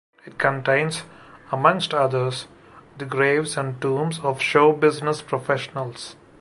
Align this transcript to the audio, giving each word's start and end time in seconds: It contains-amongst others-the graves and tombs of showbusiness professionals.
It 0.25 0.39
contains-amongst 0.39 1.93
others-the 1.93 3.05
graves 3.05 3.55
and 3.55 3.79
tombs 3.79 4.17
of 4.21 4.39
showbusiness 4.39 5.21
professionals. 5.23 6.15